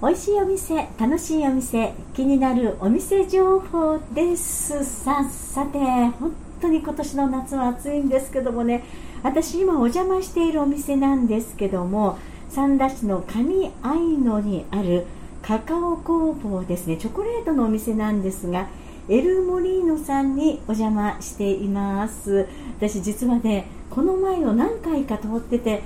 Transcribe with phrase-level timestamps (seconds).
[0.00, 4.84] 美味しいお店楽しいお店気になるお店情報です。
[4.84, 5.80] ささて
[6.20, 8.84] 本当に今年の夏は暑いんですけどもね。
[9.24, 12.16] 私今お邪魔しているお店なんですけども
[12.48, 15.04] 三田市の上愛野にある
[15.42, 16.96] カカオ工房ですね。
[16.96, 18.68] チョコレートのお店なんですが
[19.08, 22.46] エルモリーノさんにお邪魔しています。
[22.78, 25.82] 私実はねこの前を何回か通ってて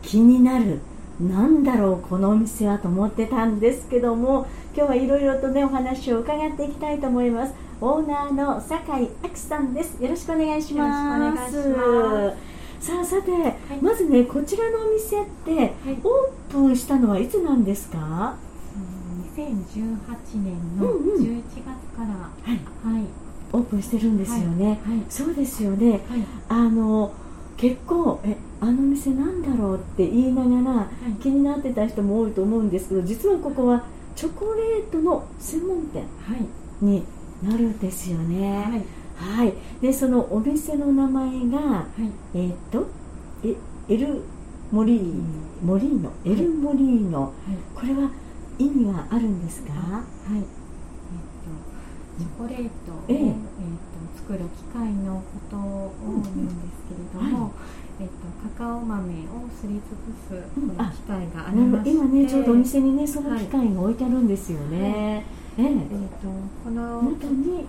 [0.00, 0.80] 気になる
[1.20, 7.54] なんだろうこのお店はと思ってたんですけども今日はいろいろとねお話を伺っていきたいと思います。
[7.80, 10.02] オーナーの酒井明さんです。
[10.02, 11.54] よろしくお願いします。
[12.80, 15.70] さあさて、はい、まずねこちらのお店って、はい、
[16.02, 18.36] オープンしたのはいつなんですか
[19.36, 19.46] ？2018
[20.34, 21.64] 年の11月
[21.96, 23.04] から、うんうん、はい、はい、
[23.52, 25.02] オープンしてるんですよね、はい。
[25.08, 26.00] そうですよね、
[26.48, 27.12] あの
[27.56, 30.88] 結構えあの店なんだろうって言いながら、
[31.20, 33.84] 気になってた人も多いと思うんですけど実はここは
[34.16, 36.04] チョコレートの専門店
[36.80, 37.04] に
[37.42, 38.82] なるんですよね。
[39.16, 41.86] はい、でそのお店の名前が、
[42.34, 42.86] えー、っと
[43.44, 43.54] え
[43.88, 44.22] エル
[44.72, 45.12] モリー
[45.62, 47.32] モリーノエルモリーノ、
[47.74, 48.10] これは
[48.58, 49.72] 意味はあるんですか？
[49.72, 50.38] はい。
[50.38, 50.44] えっと
[52.18, 53.36] チョコレートを、えー、えー、と
[54.16, 57.52] 作る機械のことを言うんですけれども、
[58.00, 58.12] えっと、
[58.58, 59.06] カカオ豆を
[59.54, 60.42] すりつぶす
[60.96, 65.24] 機械がありまして、今ねちょうどお店にねその機械が置いてあるんですよね、
[65.56, 65.74] はい、ええ。
[65.74, 66.28] ー、と
[66.64, 67.66] この中に、はい、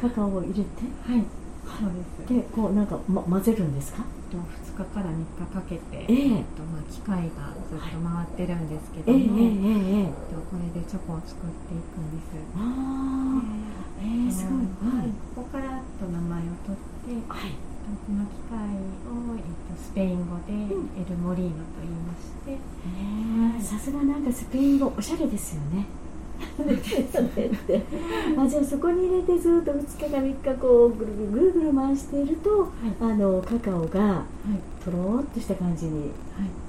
[0.00, 0.62] カカオを入れて
[1.06, 1.24] はい。
[1.66, 2.34] そうです。
[2.34, 4.04] でこうなんか、ま、混ぜるんですか？
[4.30, 12.32] と2日から3日かけて、えー、えとまあ、機械がずっと回ってるんですけども、えー、えー、とこれでチョコを作っていくんです。
[12.56, 13.42] ああ
[14.00, 20.56] えー、すごい、はい、ここからと名前を取って、はいこの機械を、えっと、スペイン語でエ
[21.08, 22.58] ルモリーノと言いまして、
[23.64, 25.86] さすがなんかスペイン語おしゃれですよね
[28.38, 32.70] あじゃあそこに入れてずっと2日か3日こうぐるぐるぐるぐる回していると、はい、
[33.00, 34.24] あのカカオが
[34.84, 36.12] とろっとした感じに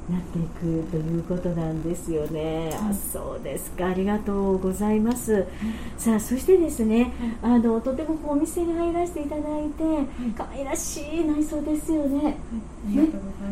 [0.09, 3.87] なっていくということなんですよね、はい、あそうですか。
[3.87, 5.45] ありがとうございます、はい、
[5.97, 9.83] さあそしてですね、あのとてもお店に入らせていただいて、
[10.37, 12.37] 可愛らしい内装ですよね,、ね。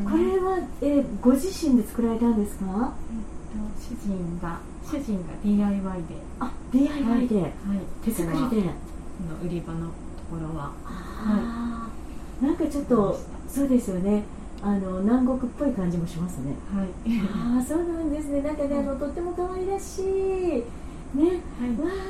[0.04, 2.94] これは、えー、ご自身で作られたんですか、
[3.78, 6.16] 主人が主人が DIY で。
[6.40, 7.52] あ DIY で、はい、
[8.04, 8.70] 手作りで。
[9.24, 9.94] の売り場のと
[10.30, 10.74] ころは。
[10.84, 11.90] は
[12.42, 12.46] い。
[12.46, 13.18] なんかちょっと
[13.48, 14.24] そうですよね。
[14.62, 16.56] あの南国っぽい感じもしますね。
[16.74, 16.88] はい。
[17.56, 18.42] ああそうなんですね。
[18.42, 20.64] なんかねあのとっても可愛らしい
[21.16, 21.42] ね、はい、わ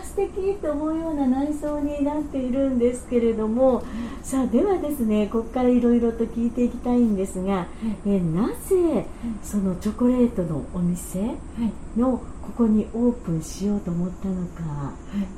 [0.01, 3.83] あ素敵と思うような内装になっているんですけれども、
[4.23, 7.63] さあではですねここからいろいろと聞いていきたいんですが、は
[8.05, 9.05] い、えなぜ
[9.43, 11.35] そのチョコレートのお店
[11.95, 14.93] のここにオープンしようと思ったのか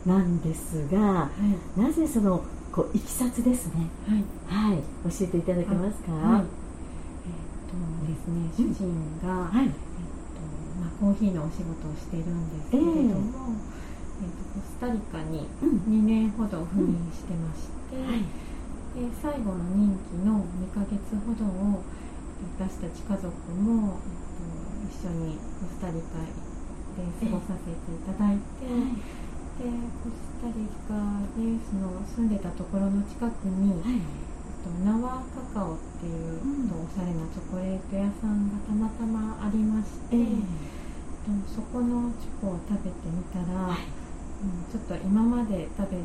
[0.05, 1.29] なんですが、は
[1.77, 4.77] い、なぜそのこういきさつですね、はい、はい、
[5.09, 6.11] 教えていただけますか？
[6.11, 7.75] はい、えー、っと
[8.05, 9.51] ですね、主人が、
[10.99, 13.53] コーヒーのお仕事をしているんですけれども、
[14.17, 18.07] えー、えー、とコスタリカに2年ほど赴任してまして、うん。
[18.07, 21.85] はい、で最後の任期の2ヶ月ほどを
[22.57, 26.21] 私たち家族も、えー、と一緒にコスタリカ
[26.97, 30.97] で過ごさせていただいて、えー、でコスタリカ
[31.37, 34.01] でその住んでたところの近くに、はい。
[34.67, 40.43] とナワカカオっていう、うん、おしゃれなチョコレート屋さんがたまたまありまして、えー、
[41.47, 45.97] そこのチョコを食べてみたら、はい、うん、ちょっと今まで食べ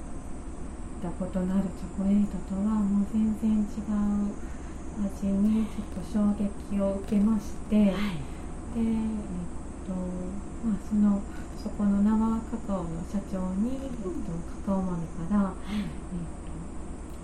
[1.02, 4.34] たことのあるチョコレートとはもう全然違う
[5.06, 7.96] 味にちょっと衝撃を受けまして、はい、で、
[8.76, 9.06] えっ
[9.86, 9.94] と
[10.66, 11.22] まあ、その
[11.62, 14.10] そこの生カカオの社長に、えっと、
[14.66, 16.52] カカオ豆から、えっと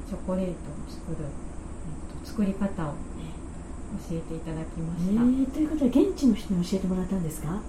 [0.09, 0.55] チョコレートを
[0.89, 3.18] 作る、えっと、作り方を、ね、
[4.11, 7.49] 教えていただきました、えー、ということは現地の人に教えてもらったんですか？
[7.49, 7.61] はい。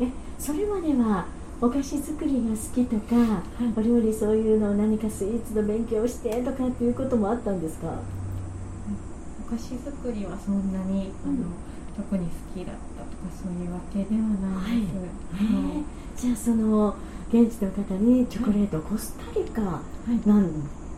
[0.00, 0.08] え
[0.38, 1.26] それまでは
[1.60, 7.88] お菓子作りが好きとか、はい、お料理そういうの何かスイーツの勉強してとかっていうこともあったんですか？
[9.46, 11.44] お菓子作りはそんなに、うん、あの
[11.96, 15.84] 特に好きだったとかそういうわけではないです、はい、はい、
[16.16, 16.94] じゃあその
[17.30, 20.48] 現地の方にチョコレート、はい、コスタリカなん、は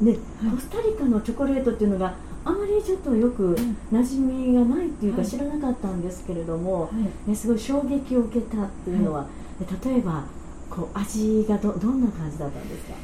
[0.03, 0.05] い。
[0.05, 0.21] で、コ
[0.59, 2.15] スタリカのチョコレートっていうのが
[2.49, 3.55] あまりちょっとよく
[3.93, 6.89] 馴染みがないっていうか知らなかったんですけれども、は
[7.27, 9.27] い、ね、すごい衝撃を受けたっていうのは、は
[9.61, 10.25] い、例えば
[10.71, 12.95] こう味がどどんな感じだったんですか？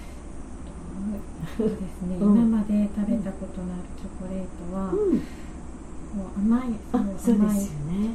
[1.59, 7.37] そうですね、 うん、今まで食べたことのあるチョコレートは、うん、もう甘い甘い、ね、チョ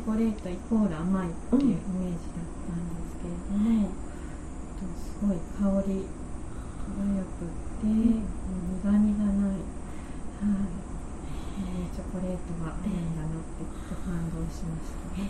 [0.03, 3.85] コレートイコール甘いっていうイメージだったんですけれども、うん、
[4.97, 5.93] すごい香り
[6.97, 7.45] がよく
[7.85, 8.38] て。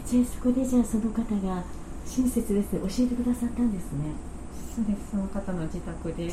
[0.06, 1.64] ー、そこでじゃあその方が
[2.06, 2.74] 親切です。
[2.74, 4.14] ね教えてくださったんですね。
[4.76, 5.12] そうです。
[5.12, 6.26] その方の自宅で。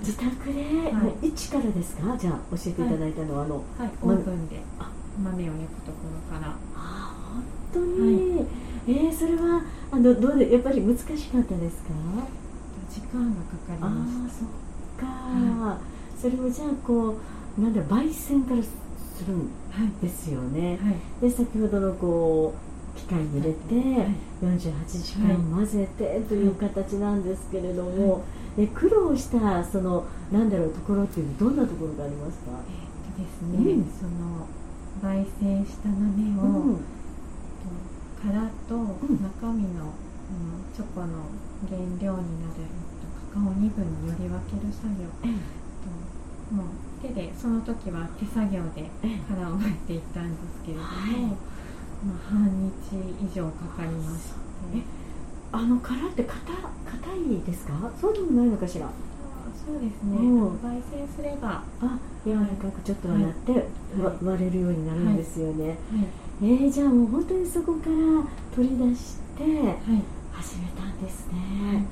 [0.00, 2.16] 自宅で、はい、一からですか？
[2.16, 4.60] じゃあ教えていただいたのは、はい、あの、はい、オーブンで。
[5.22, 5.98] 豆を焼くとこ
[6.32, 6.56] ろから。
[6.74, 8.46] あ本当に、はい、
[8.88, 11.90] えー、それはあのどうでやっぱり難しかったですか？
[12.90, 14.34] 時間がかかりました。
[14.40, 14.48] そっ
[14.98, 17.16] か、はい、それをじゃあこ
[17.58, 18.62] うなんだ焙煎から
[19.22, 20.90] するんですよね、は
[21.26, 22.54] い、で先ほどのこ
[22.96, 28.22] う機械に入れて、はい、48時間混ぜてという形なんですけれども、
[28.54, 34.46] で苦労したそのなんだろうところっていうどんなところがありますか、えー、とですね、うん、その
[35.00, 36.04] 焙煎した豆
[36.38, 36.84] を、うん、
[38.20, 41.32] 殻と中身の、うん、チョコの
[41.66, 42.68] 原料になる
[43.32, 48.88] カカオ2分により分ける作業、ともう手でその時は手作業で
[49.28, 50.88] 殻を剥いていったんですけれども、
[52.06, 54.32] まあ、半日以上かかりまして。
[55.54, 56.50] あの殻って硬
[57.14, 57.74] いですか？
[58.00, 58.88] そうでもないのかしら？
[59.66, 61.62] そうですね、うん、焙煎すれば。
[61.80, 63.62] あ柔らかくちょっとなって、はい、
[64.24, 65.76] 割れるようになるんですよね、はい。
[66.42, 67.94] えー、じゃあもう本当にそこから
[68.56, 69.44] 取り出して
[70.32, 71.84] 始めたんですね、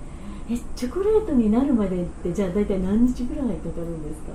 [0.51, 4.33] えチョコレートになるまでってじゃあ大体何日ぐらいかかるんですか？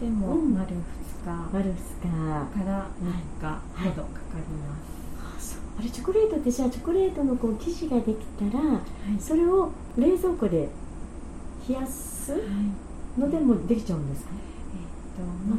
[0.00, 0.78] でも丸2
[1.24, 3.10] 日、丸2日から3
[3.40, 10.68] 日ほどかかります、あれチョコレートってじゃあチョコレートのこう生地ができたら、はい、それを冷蔵庫で
[11.68, 12.32] 冷やす
[13.18, 14.30] のでもできちゃうんですか、
[14.74, 15.58] えっ、とまあ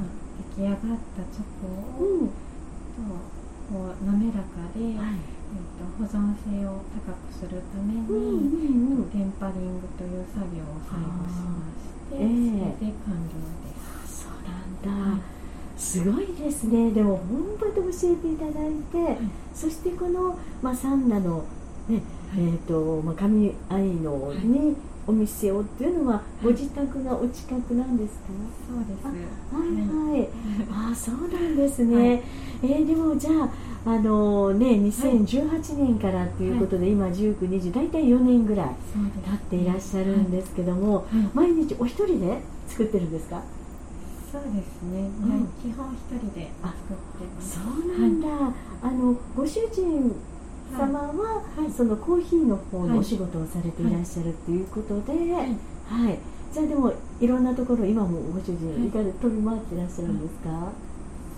[0.56, 0.88] 出来上がった
[1.36, 2.34] チョコを、うん、と
[3.72, 4.40] こう滑らか
[4.74, 5.40] で、はい。
[5.50, 13.34] えーと、保存性を高くするために、うんうんうん、テンパリングという作業を最後しまして、えー、それで完了
[13.66, 13.79] です。
[14.46, 15.22] そうなんだ、はい、
[15.78, 16.92] すごいですね。
[16.92, 19.18] でも本当に教えていただいて、はい、
[19.54, 21.46] そしてこの、まあ、サンナの、
[21.88, 22.02] ね
[22.36, 24.76] えーとまあ、神愛のに、
[25.08, 28.26] お店をっていうのはご自宅がお近くなんですか、
[28.68, 29.06] そうです。
[29.06, 29.16] はい
[30.12, 30.30] はい、
[30.92, 32.24] あそうなんですね、はい、
[32.62, 33.50] えー、でもじゃあ
[33.86, 38.68] あのね、2018年からということで、はい、今19、20大体4年ぐらい
[39.26, 43.42] 経っていらっしゃるんですけども、はい、毎日お一人で作ってるんですか？
[44.32, 47.56] そうですね、うん、基本一人で作ってます。
[47.56, 48.28] そうなんだ、
[48.82, 50.16] あのご主人
[50.72, 51.44] 様は、
[51.76, 56.20] そのコーヒーの方のお仕事をされていらっしゃるということで、はい。
[56.54, 58.92] じゃあでもいろんなところ今もご主人い。
[58.92, 60.72] かが飛び回っていらっしゃるんですか、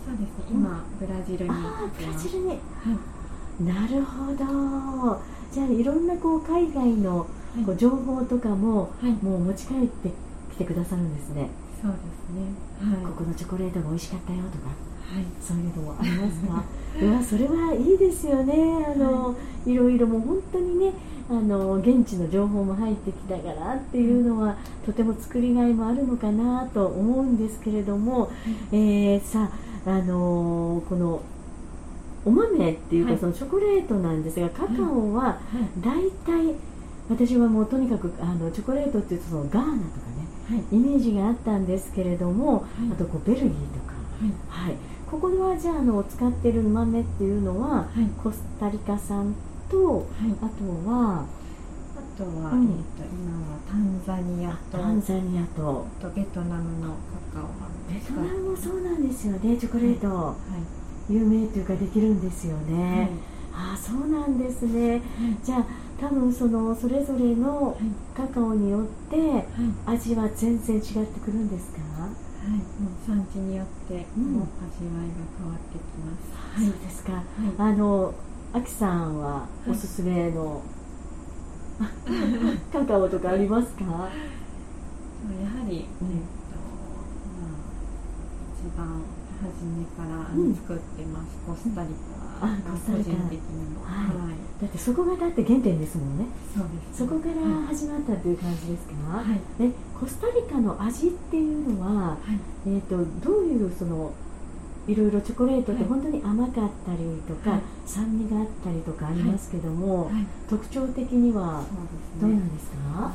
[0.06, 0.46] そうですね。
[0.52, 5.22] 今、ブラジルにあブラジルに、はい、なるほど。
[5.52, 7.28] じゃあいろんなこう海外の
[7.66, 10.10] こう情報とかも、はい、もう持ち帰って
[10.52, 11.50] きてくださるんですね
[11.82, 16.64] そうですね、はい、ここのチョコレートが美味しかったよとか、はい、そういうのもありますか
[17.02, 18.54] うわそれはいいですよね。
[18.86, 19.36] あの、は
[19.66, 20.94] い、いろいろもう本当にね
[21.30, 28.30] あの現地の情報も入ってきたからっていうのは、とても作りがいもあるのかなと思うんですけれども、
[28.72, 29.50] えー、さ
[29.86, 31.22] ああのー、この
[32.26, 35.40] お豆っていうか、そのチョコレートなんですがカカオは
[35.80, 36.56] 大体、
[37.10, 40.21] 私はもうとにかくあのチョコレートっていうとそのガーナとかね、はい、
[40.72, 43.94] イメージがあったんですけれども、はい、あとこうベルギーとか、
[44.50, 44.76] はい、はい、
[45.10, 47.88] ここではじゃああの使ってる豆っていうのは、
[48.24, 49.36] コスタリカ産
[49.70, 50.08] と、
[50.42, 51.26] あとは
[51.96, 55.88] あとは、うん、えーと、今はタンザニアとタンザニアと。
[56.00, 56.96] とベトナムの
[57.34, 57.50] カカオが
[57.90, 59.58] ベトナムもそうなんですよね。
[59.58, 60.36] チョコレート、は
[61.10, 63.10] い、有名というかできるんですよね、
[63.52, 65.02] はい、ああそうなんですね、はい、
[65.44, 65.66] じゃあ
[66.02, 67.78] 多分そのそれぞれの
[68.18, 69.46] カカオによって
[69.86, 77.24] 味は全然違ってくるんですか、はい、もう産地によっても味わいが変わってきます、うん、そうですか、
[77.60, 78.14] あの
[78.52, 80.64] あきさんはおすすめの、
[82.74, 83.84] カカオとかありますか？
[83.86, 84.10] やは
[85.70, 85.86] り、うん、えっと
[87.38, 87.62] まあ、
[88.58, 89.04] 一番
[89.40, 96.26] 初めから作ってます、うん、コスタリカあコスタリカ的にも、はい、はい、だってそこがだって原点ですもんね。
[96.54, 104.12] そうです、ね、そこから始まったという感じですか、はい、ね、コスタリカの味っていうのは、はい、えーと、どういうその
[104.88, 110.14] いろいろチョコレートって本当に甘かったりとか、はい、酸味があったりとかありますけども、はい。
[110.16, 111.64] はい、特徴的には
[112.20, 113.14] どうなんですか、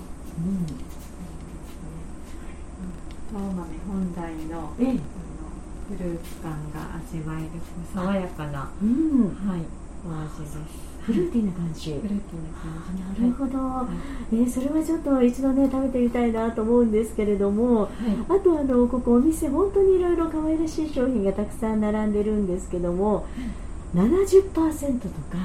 [3.35, 4.97] うん、青豆本来のえ
[5.89, 7.49] フルーツ感が味わえる
[7.95, 9.61] 爽やかな、うん、はい、
[10.05, 10.59] お味です。
[11.07, 11.91] フルーティーな感じ。
[11.93, 13.23] フルーティーな感じ。
[13.23, 13.59] なるほど。
[13.59, 13.89] は
[14.33, 17.91] い、えー、それはちょっと一度ね食べてみたいなと思うんですけれども、はい、
[18.29, 23.25] あとあのここお店本当にいろいろ可愛らしい商品がたくさん並んでるんですけども、
[23.95, 25.39] 70%とか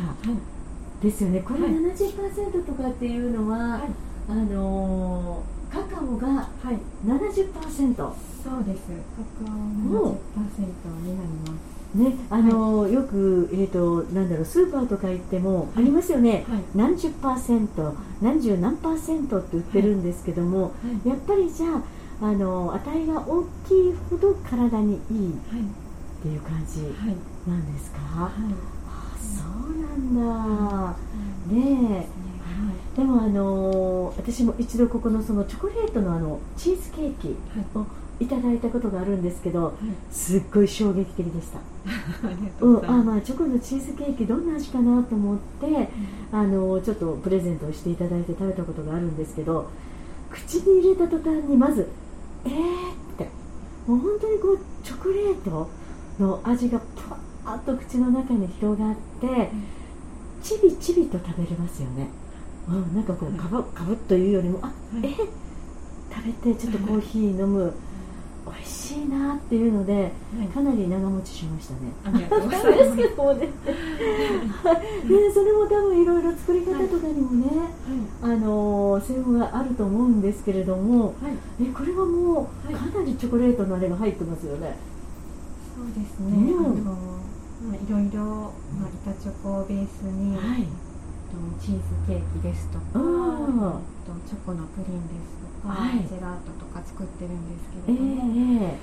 [1.04, 3.82] ですよね、これ70%とかっていうのは、はい、
[4.30, 6.50] あのー、カカオが
[7.06, 8.14] 70%、はい、
[8.44, 8.82] そうです。
[9.16, 10.68] カカオ70%
[11.04, 11.72] になります。
[11.94, 20.70] ね、あの、はい、よく、えーと、なんだろうスーパーとか行ってもありますよね、はい、何十パーセント何十何パーセントって売ってるんですけども、は
[21.06, 21.82] い、やっぱりじゃあ
[22.26, 25.34] あの値が大きいほど体にいいっ
[26.22, 26.82] ていう感じ
[27.46, 28.32] なんですか、あ
[29.20, 30.96] そうなんだ、
[31.52, 32.21] ねえ、
[32.96, 37.36] でもあの私も一度ここのそのチョコレートのあのチーズケーキ
[37.76, 37.86] を
[38.20, 38.28] い。
[38.28, 39.74] ただいたことがあるんですけど、はい、
[40.12, 41.60] すっごい衝撃的でした。
[42.62, 49.70] うんあまあチョコのチーズケーキどんな味かなと思って、うん、あのちょっとプレゼントをしていただいて食べたことがあるんですけど
[50.30, 51.90] 口に入れた途端にまず
[52.46, 52.56] えーっ
[53.18, 53.30] て
[53.88, 55.68] もう本当にこうチョコレート
[56.20, 56.80] の味が
[57.44, 59.48] パーッと口の中に広がって、うん、
[60.44, 62.08] ちびちびと食べれますよね、
[62.70, 64.72] うん、なんかこうかぶかぶっというよりもあ、
[65.04, 65.16] えー、
[66.14, 67.74] 食べてちょっとコーヒー飲む。
[68.44, 70.12] 美味しいなっていうので、
[70.52, 71.80] かなり長持ちしましたね。
[72.04, 72.74] ありがとうございます。
[72.74, 73.40] ですけどね。
[73.46, 73.52] ね、
[75.32, 77.46] それも多分いろいろ作り方とかにもね、
[78.22, 81.14] はい、あの専門があると思うんですけれども、はい、
[81.62, 84.76] えこれはもうかなりチョコレートのあれが入ってますよね。
[85.76, 86.54] そうですね。
[87.64, 90.66] あいろいろまあ板チョコをベースに、はい、
[91.60, 93.00] チーズケーキですとか、と
[94.28, 98.78] チョコのプリンですはい、ジェラートとか作ってるんですけれども、え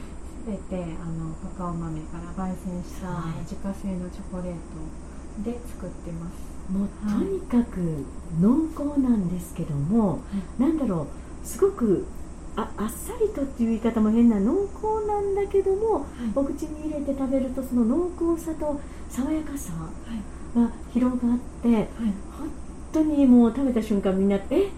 [0.46, 6.48] ー、全てあのカカオ豆から焙煎した自家製のチョコレートで作ってます。
[6.72, 8.04] もうとにかく
[8.40, 10.18] 濃厚なんですけども、は
[10.58, 11.06] い、なんだろ
[11.42, 12.06] うすごく
[12.56, 18.78] ああっさりとっていう言い方も変な濃厚なんだけども、はい、お口に入れて食べるとその濃厚さと
[19.08, 19.72] 爽やかさ
[20.54, 21.86] が広がって、はい、
[22.38, 22.50] 本
[22.92, 24.68] 当にもう食べた瞬間みんなえ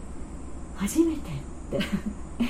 [0.77, 1.23] 初めてっ
[1.71, 1.77] て
[2.41, 2.45] え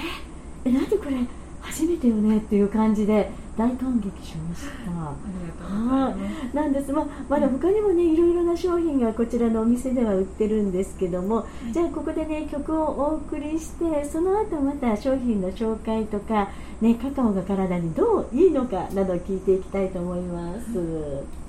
[0.64, 1.16] え何これ
[1.60, 4.90] 初めてよねっていう感じで大感激しました。
[4.90, 6.14] は
[6.52, 6.92] い、なんです。
[6.92, 16.50] まあ、まだ他にもね、いろいろな商品がこちらのお店では売ってるんですけども、じゃあここでね、曲をお送りして、その後また商品の紹介とか、
[16.80, 21.39] ね、カカオが体にどういいのかなど聞いていきたいと思います。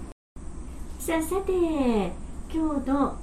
[1.01, 1.51] さあ、さて、
[2.53, 3.17] 今日の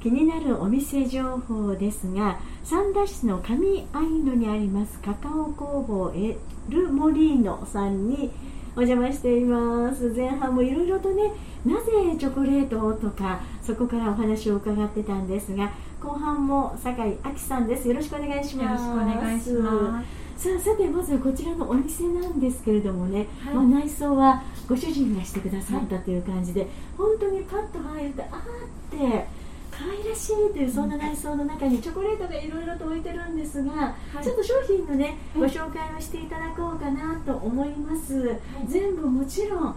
[0.00, 6.36] 気になるお店情報ですが、三田市の上アイヌにありますカカオ工房エ
[6.68, 8.30] ルモリーノさんに
[8.76, 10.10] お邪魔しています。
[10.10, 11.32] 前半もいろいろとね
[11.66, 17.88] なぜチョコレートとかそこからお話を伺ってたんですが後半も酒井亜紀さんです。
[17.88, 18.86] よろしくお願いします。
[18.86, 20.02] よろしくお願いしま
[20.36, 20.38] す。
[20.38, 29.26] さあさてまずこちらのお店なんですけれどもね、はい、まあ、内装はご主人がしてくださったという感じで、はい、本当にパッと入るとあーって
[29.70, 39.74] 可愛らしいというそんな内装の中にチョコレートがいろいろと置いてるんですが、はい、ちょっと商品のね、ご紹介をしていただこうかなと思います、はい、全部もちろん、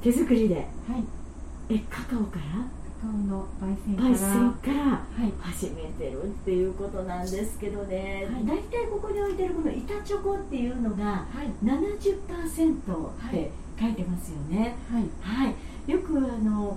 [0.00, 0.66] 手作りで、
[1.68, 2.42] えカカオから
[3.00, 5.02] カカオの焙煎から焙煎から
[5.42, 11.26] 始めてるっていうことなんですけどね、はい、大体ここに置いてるこの板チョコっていうのが
[11.64, 14.76] 70%って書いてますよね。
[14.90, 16.76] はい、はい、よくあの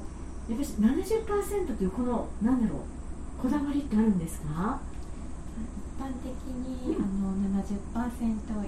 [0.50, 4.80] やっぱり70%というこのなんだろうこだわりってあるんですか？
[5.98, 7.74] 一般的に、うん、あの70%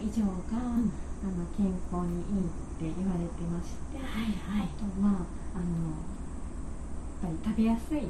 [0.04, 4.06] 以上が、うん、あの健康にいいって言われてまして、はい
[4.60, 5.12] はい、あとまあ
[5.56, 5.94] あの
[7.22, 8.08] やっぱり食べやすい。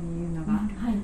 [0.00, 0.62] というのが、はい。
[0.62, 0.96] はい。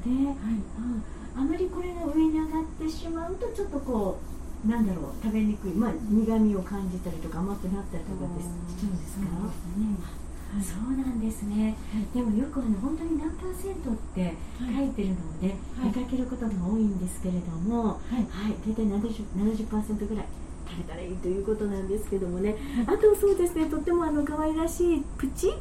[1.37, 8.47] あ、あまりこれが上に上がってしまうとちょっとこうなんだろう食べにくい、まあ、苦みを感じたりとか甘くなったりとかってし
[8.81, 10.27] ちゃうんですか、ね
[10.63, 11.75] そうなんですね、
[12.15, 20.27] でもよくあの本当に何パーセントって書いてるので、見かけることが多いんですけれども、はい、はい、大体 70%, 70ぐらい
[20.67, 23.67] 食べたらいいということなんですけどもね、あとそうですね。
[23.67, 25.53] とってもあの可愛らしいプチ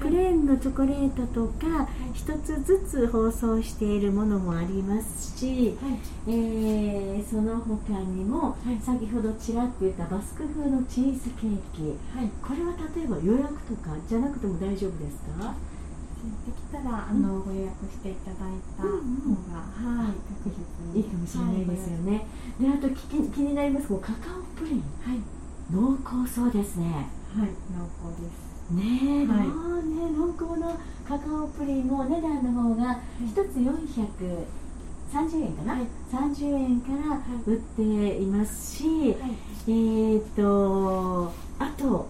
[0.00, 11.82] プレーンのチョコレートとか一つずつ包装しているものもありますし、はい、えー、その他にも、先ほどちらっと言ったバスク風のチーズケーキ、
[12.16, 15.54] はい、これは例えば予約とかじゃなくても大丈夫ですか？
[16.46, 18.36] できたらあの、うん、ご予約していただい
[18.76, 20.12] た方が、うんうん、はい。
[20.44, 22.26] 確実にいいかもしれないですよね、
[22.58, 25.20] であと気気になりますカカオプリン、はい、
[25.70, 27.08] 濃厚そうですね。
[27.36, 27.48] はい。
[27.72, 28.82] 濃厚ですね
[29.22, 37.82] え、はい、ね濃厚なカカオプリンも値段の方が1つ430円かな、はい、30円から売って
[38.18, 42.08] いますし、はい、えっ、ー、とあと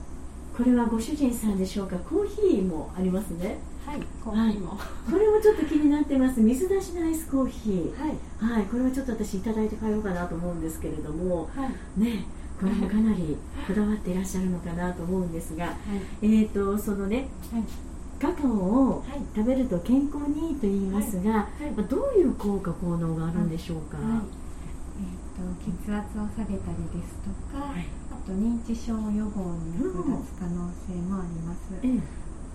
[0.57, 1.97] これはご主人さんでしょうか？
[1.99, 3.59] コーヒーもありますね。
[3.87, 4.77] はいコーヒーも、
[5.11, 6.41] これもちょっと気になってます。
[6.41, 7.99] 水出しのアイスコーヒー。
[7.99, 12.01] はい、はい、これはちょっと私いただいて帰ろうかなと思うんですけれどもはい。
[12.01, 12.27] ね
[12.61, 13.37] これもかなり
[13.67, 15.75] こだわっていらっしゃるのかなと思うんですが、はい。
[16.23, 17.65] えー、とそのねはい。
[18.21, 19.21] カカオをはい。
[19.35, 21.71] 食べると健康にいいと言いますが、はい。
[21.75, 24.07] まあどういう効果効能があるんでしょうか、はい。
[24.07, 27.87] えー、と血圧を下げたりですとか、はい。
[28.13, 32.01] あと認知症予防に役立つ可能性もあります、ええ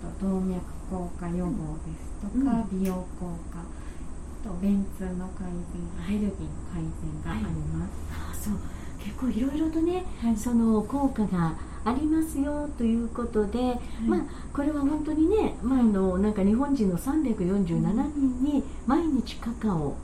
[0.06, 6.36] あと動脈硬化予防ですとか、美容効果あと便通の改善アレルギーの
[6.72, 7.44] 改善があり
[7.74, 8.54] ます、あそう
[9.06, 10.36] 結構いろいろとね、はい。
[10.36, 11.54] その効果が
[11.86, 14.22] ありますよということで、まあ
[14.52, 17.68] これは本当にね、まあ、あのなんか日本人の347
[18.16, 19.96] 人に毎日カカオ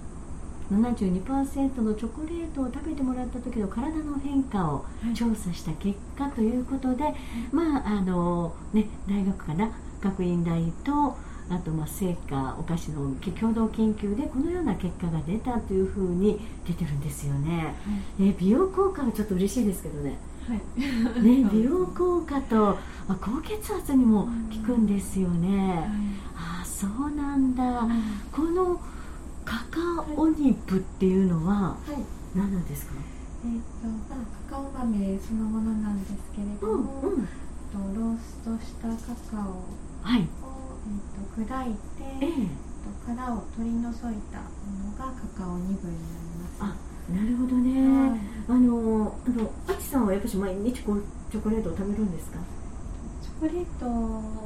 [0.72, 5.14] 72%のチョコレートを食べてもらった時の体の変化をはい。
[5.16, 7.16] 調査した結果ということで、
[7.52, 9.72] まああのね、大学かな？
[10.02, 11.16] 学院大と
[11.52, 17.76] あとまあ成果お菓子の共同研究でこのような結果が出たというふうに出てるんですよね。
[18.20, 20.18] え美容効果はちょっと嬉しいですけどね。
[20.48, 22.78] はいね美容効果とあ
[23.20, 24.28] 高血圧にも
[24.66, 25.88] 効くんですよね。
[26.36, 27.64] あそうなんだ。
[27.64, 27.90] はい
[28.32, 28.80] この
[29.44, 29.80] カカ
[30.16, 32.94] オニブっていうのははい何なんですか？
[33.44, 37.26] えーとまあ、カカオ豆そのものなんですけれども、うん。
[37.26, 39.64] とローストしたカカオを、
[40.04, 40.28] はい。
[40.88, 42.48] えー、と砕いて、ええ。
[42.82, 43.94] と殻を取り除い
[44.34, 46.58] たものがカカオニブになります。
[46.62, 46.76] あ
[47.14, 48.10] なるほどね。
[48.10, 52.40] はいあのあのあきさんはやっぱし毎日こうチョコレートを食べるんですか？
[53.22, 53.92] チョコレートは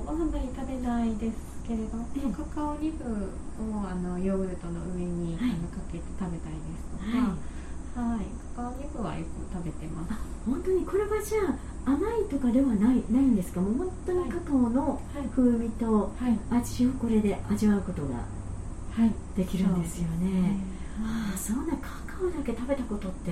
[0.08, 1.38] あんまり食べないです
[1.68, 8.20] けれど、ええカカオニブをあのヨーグルトの上に、はいあのかけて食べたりですとか、はい、
[8.56, 10.12] カカオニブはよく食べてます。
[10.14, 13.62] あ本当にこれはじゃあ甘いとかではないないんですか？
[13.62, 20.58] もう本当にカカオのはい、風味とはい、味をこれで味わうことがはい、できるんですよね。
[21.00, 23.32] ああはそうなカカオだけ食べたことって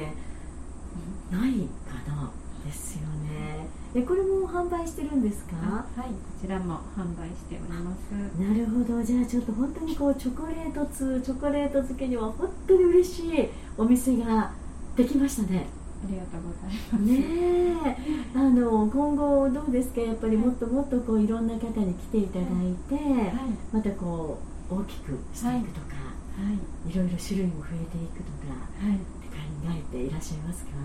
[1.31, 1.51] ない
[1.89, 2.31] かな？
[2.65, 3.67] ですよね。
[3.95, 5.55] えこれも販売してるんですか？
[5.55, 8.11] はい、こちらも販売しております。
[8.39, 14.51] なるほどじゃあちょっと本当にこうチョコレート通チョコレート漬けには本当に嬉しいお店が
[14.95, 15.67] できましたね。
[16.03, 17.01] ありがとうございます。
[17.01, 17.97] ね
[18.35, 18.37] え。
[18.37, 20.01] あの今後どうですか？
[20.01, 24.37] やっぱりもっともっとこういろんな方に来ていただいて、はい、またこ
[24.69, 25.95] う大きくしていくとか、
[26.35, 28.51] はい、い、ろいろ種類も増えていくとか
[28.83, 29.39] はい、って考
[29.69, 30.77] えていらっしゃいますか、ね、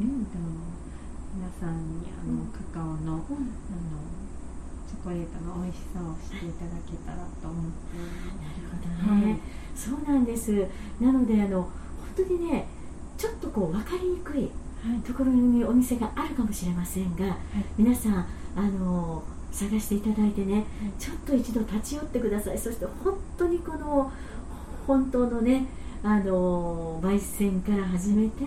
[0.00, 0.24] うん。
[0.26, 0.38] と
[1.34, 3.26] 皆さんにあの、うんカカオのあの
[4.86, 7.98] チョコレートの美味しさを知っていただけたらと思って。
[7.98, 9.40] なるほどね、
[9.74, 10.64] そうなんです。
[11.00, 11.70] なのであの本
[12.16, 12.68] 当にね
[13.16, 14.50] ちょっとこう分かりにくい
[14.86, 17.36] はい、ところにお店があるかもしれませんが、
[17.76, 20.64] 皆さんあの探していただいてね、
[20.98, 22.58] ちょっと一度立ち寄ってください。
[22.58, 24.12] そして本当にこの
[24.86, 25.66] 本当のね
[26.04, 28.44] あの焙煎から始めて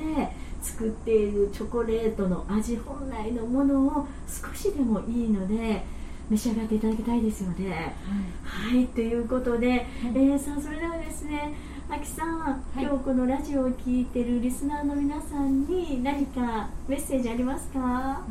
[0.62, 5.84] 作っているチョコレートの味本来のものを少しでもいいので
[6.30, 7.96] 召し上がっていただきたいですよね。
[8.44, 8.86] はい。
[8.88, 11.54] ということで、えーさあそれではですね
[11.92, 17.80] あきさん、い今日このラジオを聞いてるリスナーの皆さんに何かメッセージありますか？
[17.80, 18.22] は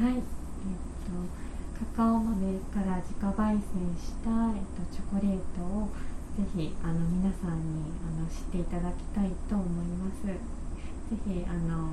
[0.00, 0.24] い、えっと
[1.94, 3.62] カカオ豆から自家焙煎
[3.94, 5.88] した、えっと、チョコレートを
[6.36, 10.26] ぜひあの皆さんにあの知っていただきたいと思います。
[10.26, 10.34] ぜ
[11.24, 11.90] ひあの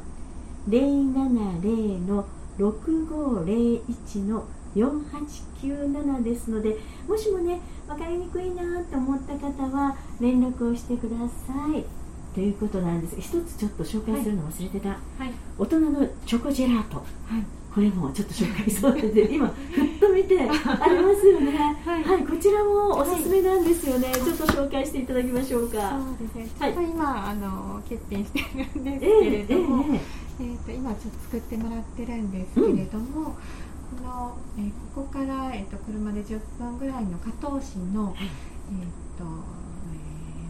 [0.69, 2.27] 070の
[2.59, 6.77] 6501の4897ですので
[7.09, 11.85] もしもね分かりにくいなと思った方は連絡をしてください。
[12.35, 13.17] ということなんです。
[13.19, 14.99] 一つちょっと紹介するの忘れてた、はい、
[15.59, 17.07] 大人のチョコジェラート、はい、
[17.77, 21.77] これもちょっと紹介そうで今ふっと見てありますよね。
[21.85, 25.91] はい、はい、こちらもおすすめなんですよね、ちょっと紹介していただきましょうか。
[25.91, 26.49] そうですね。
[26.59, 30.01] ちょっと今、あの欠品してるんですけれども、えーえー
[30.41, 33.25] えーと、今ちょっと作ってもらってるんですけれども、うん。
[33.27, 33.41] こ
[34.03, 39.25] の、えー、ここから、えーと、車で10分ぐらいの加東市の、はい、えーと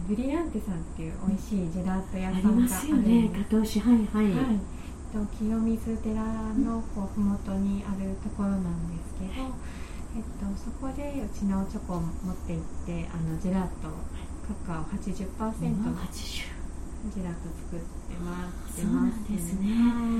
[0.07, 4.76] えー、ブリランテさんっていう美味しいジェラート屋さんがありますよね加東市はいはい、はい
[5.13, 9.47] と清水寺のこう麓にあるところなんですけど、
[10.15, 13.89] えっと、そこでうちのチョコを持って行ってあのジェラート
[14.65, 15.95] カカオ80%の
[17.13, 19.69] ジェラート作ってますそうなんですね、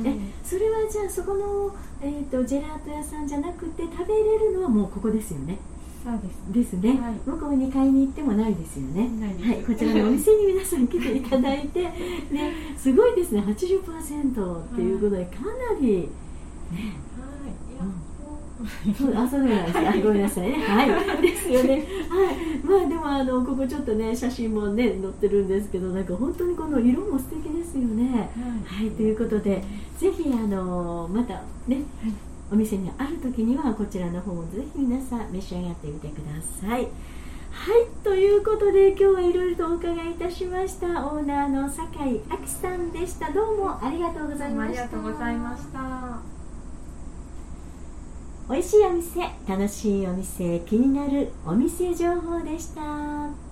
[0.06, 5.58] えそれはじゃあそこの、えーと、ジェラート屋さんじゃなくて食べれるのはもうここですよね
[6.08, 6.20] そう
[6.54, 6.74] です。
[6.74, 9.10] ですね、はい、向こうに買いに行ってもないですよね。
[9.43, 11.84] はい、こちらのお店に皆さん来ていただいて、
[12.32, 13.41] ね、すごいですね。
[13.41, 16.08] 80%っていうことでかなり
[16.72, 16.96] ね、
[18.98, 20.63] そうあそうなんですか、ごめんなさいね。
[20.63, 21.22] はい。
[21.22, 21.86] ですよね。
[22.10, 22.38] はい。
[22.63, 28.30] まあでもあのここちょっとね写真もね載ってるんですけどなんか本当にこの色も素敵ですよね、
[28.65, 29.62] はい、はい、ということで
[29.98, 31.34] ぜひあのまた
[31.67, 32.13] ね、はい、
[32.52, 36.88] お店にある時にはこちらの方もぜひ皆さん召し上がってみてください。
[37.50, 40.88] はいということで今日はいろいろとお伺いいたしました。
[41.08, 43.32] オーナーの酒井亜紀さんでした。
[43.32, 44.84] どうもありがとうございました。
[44.84, 46.38] ありがとうございました。
[48.50, 53.47] 美味しいお店楽しいお店気になるお店情報でした